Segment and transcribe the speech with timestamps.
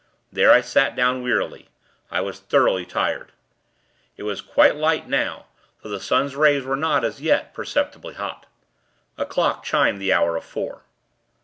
[0.33, 1.67] There, I sat down, wearily.
[2.09, 3.31] I was thoroughly tired.
[4.17, 5.45] It was quite light now;
[5.83, 8.47] though the sun's rays were not, as yet, perceptibly hot.
[9.19, 10.81] A clock chimed the hour of four.